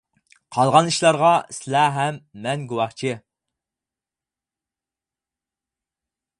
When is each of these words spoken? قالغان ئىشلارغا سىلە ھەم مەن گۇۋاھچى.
قالغان 0.55 0.87
ئىشلارغا 0.91 1.33
سىلە 1.57 1.83
ھەم 1.97 2.17
مەن 2.47 2.65
گۇۋاھچى. 2.73 3.13